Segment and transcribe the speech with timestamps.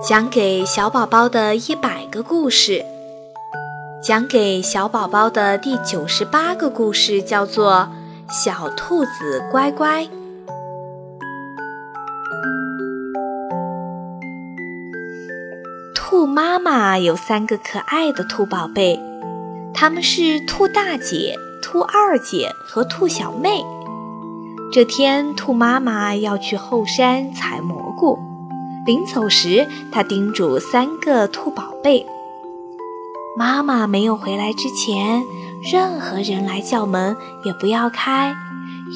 [0.00, 2.84] 讲给小宝宝的一百个故事，
[4.00, 7.88] 讲给小宝宝的第九十八个故事叫做
[8.32, 10.04] 《小兔子乖乖》。
[15.96, 19.00] 兔妈妈有三个可爱的兔宝贝，
[19.74, 23.64] 他们是兔大姐、兔二姐和兔小妹。
[24.72, 28.16] 这天，兔妈妈要去后山采蘑菇。
[28.88, 32.06] 临走时，他叮嘱三个兔宝贝
[33.36, 35.22] ：“妈妈没有回来之前，
[35.62, 38.34] 任何人来叫门也不要开，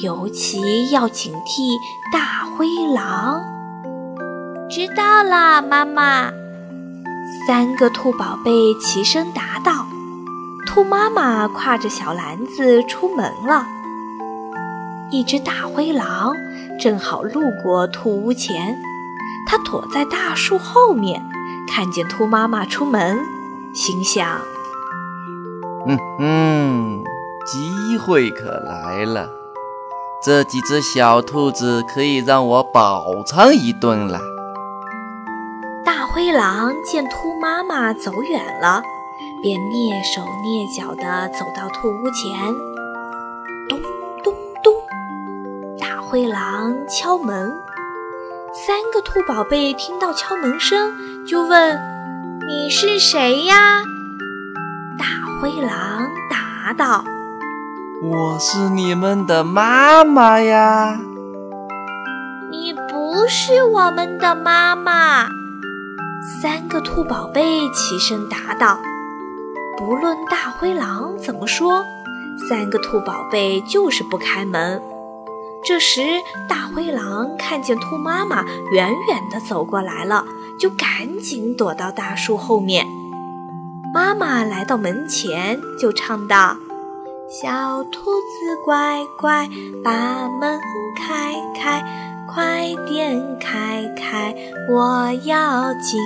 [0.01, 1.77] 尤其要警惕
[2.11, 3.39] 大灰狼。”
[4.67, 6.31] 知道了，妈妈。
[7.47, 8.51] 三个兔宝贝
[8.81, 9.85] 齐声答道。
[10.65, 13.63] 兔妈妈挎着小篮子出门了。
[15.11, 16.33] 一只大灰狼
[16.79, 18.75] 正好路过兔屋前。
[19.45, 21.21] 他躲在大树后面，
[21.67, 23.17] 看见兔妈妈出门，
[23.73, 24.39] 心想
[25.87, 27.03] ：“嗯嗯，
[27.45, 29.29] 机会可来了！
[30.23, 34.19] 这几只小兔子可以让我饱餐一顿了。”
[35.85, 38.81] 大灰狼见兔妈妈走远了，
[39.41, 42.53] 便蹑手蹑脚地走到兔屋前，
[43.67, 43.81] 咚
[44.23, 44.73] 咚咚，
[45.77, 47.51] 大灰狼敲门。
[48.55, 50.93] 三个兔宝贝听到敲门声，
[51.25, 51.75] 就问
[52.47, 53.81] ：“你是谁呀？”
[54.99, 55.05] 大
[55.41, 57.03] 灰狼答道
[58.03, 60.99] ：“我是你们的妈妈呀。
[62.51, 65.27] ”“你不是我们的妈妈。”
[66.39, 68.79] 三个兔宝贝齐声答道。
[69.79, 71.83] 不论大灰狼怎么说，
[72.47, 74.79] 三个兔宝贝就是不开门。
[75.65, 76.01] 这时，
[76.49, 80.25] 大灰狼看见兔妈妈远远地走过来了，
[80.59, 82.85] 就赶紧躲到大树后面。
[83.93, 86.57] 妈妈来到门前，就唱道
[87.29, 89.47] ：“小兔子乖乖，
[89.83, 90.59] 把门
[90.97, 91.81] 开开，
[92.27, 94.35] 快点开开，
[94.69, 96.01] 我要进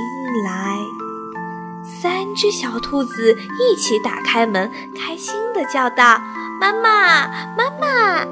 [0.45, 0.77] 来。”
[2.01, 6.21] 三只小兔子一起打开门，开心地叫道
[6.61, 8.27] ：“妈妈，妈妈！”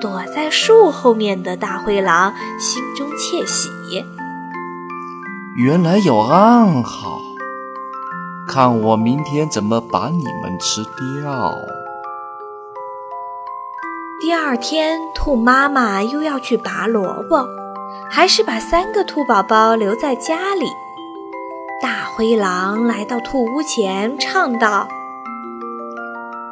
[0.00, 3.68] 躲在树后面的大灰狼心中窃喜，
[5.56, 7.18] 原来有暗号，
[8.46, 11.54] 看我明天怎么把你们吃掉。
[14.20, 17.46] 第二天，兔妈妈又要去拔萝卜，
[18.10, 20.66] 还是把三个兔宝宝留在家里。
[21.80, 24.88] 大灰狼来到兔屋前，唱道：“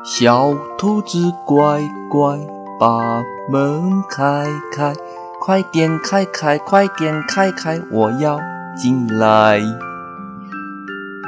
[0.04, 2.38] 小兔子乖乖。”
[2.78, 4.92] 把门开开，
[5.40, 8.40] 快点开开，快点开开，我要
[8.76, 9.60] 进来。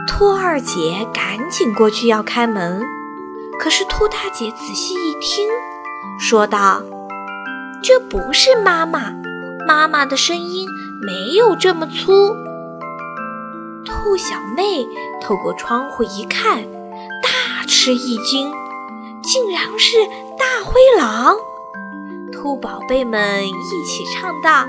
[0.09, 2.81] 兔二姐赶紧过去要开门，
[3.61, 5.49] 可是兔大姐仔细一听，
[6.19, 6.83] 说道
[7.83, 9.13] ：“这不是妈妈，
[9.67, 10.69] 妈妈的声音
[11.03, 12.35] 没有这么粗。”
[13.85, 14.87] 兔小妹
[15.23, 16.63] 透过窗户一看，
[17.23, 18.51] 大吃一惊，
[19.23, 19.97] 竟然是。
[20.39, 21.37] 大灰狼，
[22.33, 24.65] 兔宝贝们一起唱道：“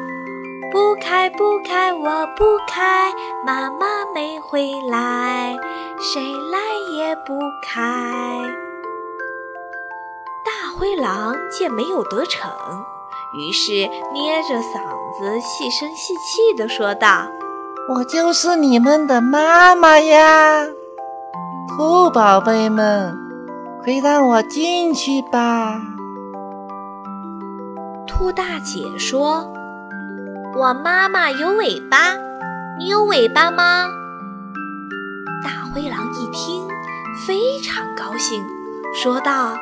[0.72, 3.13] 不开不开，我不开，
[3.45, 5.57] 妈妈没回来，
[6.00, 6.59] 谁来
[6.97, 8.41] 也不开。”
[10.45, 12.51] 大灰狼见没有得逞，
[13.34, 13.73] 于是
[14.13, 14.79] 捏着嗓
[15.19, 17.28] 子细声细气地说道
[17.89, 20.66] ：“我就是你们的妈妈呀，
[21.67, 23.17] 兔宝贝们。”
[23.88, 25.81] 快让我进去吧！
[28.06, 29.50] 兔大姐说
[30.59, 32.14] ：“我妈妈有尾巴，
[32.78, 33.88] 你有尾巴吗？”
[35.42, 36.68] 大灰狼一听，
[37.26, 38.44] 非常高兴，
[38.94, 39.56] 说道：“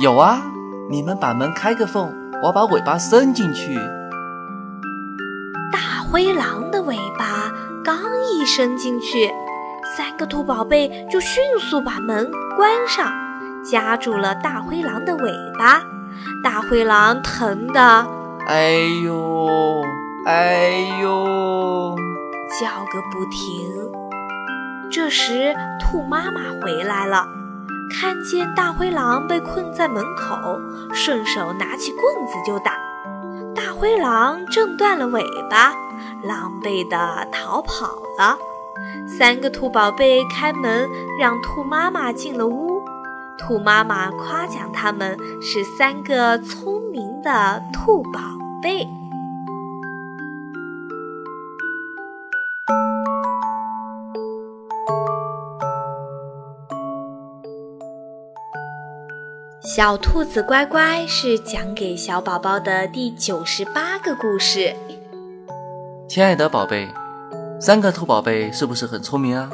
[0.00, 0.40] 有啊！
[0.88, 2.10] 你们把门开个缝，
[2.42, 3.76] 我把尾巴伸进去。”
[5.70, 7.52] 大灰狼的尾巴
[7.84, 7.98] 刚
[8.32, 9.30] 一伸进去。
[9.94, 13.12] 三个兔宝贝就迅速把门关上，
[13.62, 15.82] 夹住了大灰狼的尾巴。
[16.42, 18.06] 大灰狼疼得
[18.46, 18.70] 哎
[19.04, 19.82] 呦
[20.24, 21.94] 哎呦
[22.58, 23.68] 叫个不停。
[24.90, 27.26] 这时，兔妈妈回来了，
[27.90, 30.36] 看见大灰狼被困在门口，
[30.94, 32.72] 顺手拿起棍子就打。
[33.54, 35.74] 大灰狼挣断了尾巴，
[36.24, 37.86] 狼狈地逃跑
[38.18, 38.38] 了。
[39.06, 40.88] 三个兔宝贝开门
[41.18, 42.82] 让兔妈妈进了屋。
[43.38, 48.20] 兔妈妈夸奖它们是三个聪明的兔宝
[48.62, 48.86] 贝。
[59.74, 64.74] 小兔子乖乖是讲给小宝宝的第九十八个故事。
[66.06, 66.86] 亲爱的宝贝
[67.64, 69.48] 三个兔宝贝是不是很聪明啊？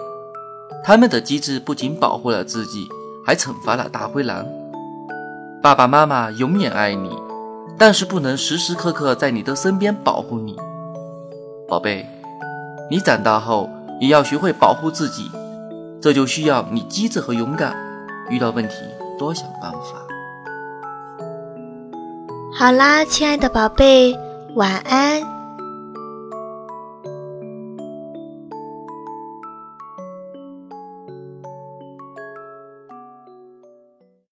[0.82, 2.88] 他们的机智不仅保护了自己，
[3.22, 4.46] 还惩罚了大灰狼。
[5.60, 7.10] 爸爸妈妈永远爱你，
[7.76, 10.56] 但是不能时时刻刻在你的身边保护你。
[11.69, 12.06] 宝贝，
[12.90, 13.69] 你长大后
[14.00, 15.31] 也要学会保护自己，
[16.00, 17.76] 这就需要你机智和勇敢，
[18.31, 18.76] 遇到问题
[19.19, 20.00] 多想办法。
[22.58, 24.19] 好啦，亲爱的宝贝，
[24.54, 25.38] 晚安。